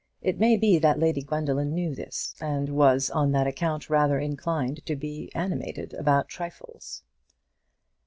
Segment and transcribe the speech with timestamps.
[0.23, 4.83] It may be that Lady Gwendoline knew this, and was on that, account rather inclined
[4.87, 7.03] to be animated about trifles.